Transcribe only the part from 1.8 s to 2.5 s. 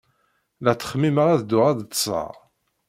ḍḍseɣ.